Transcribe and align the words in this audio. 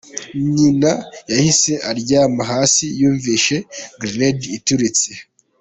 Nyina 0.55 0.91
yahise 1.31 1.71
aryama 1.89 2.43
hasi 2.51 2.85
yumvise 3.01 3.55
grenade 4.01 4.45
ituritse. 4.57 5.11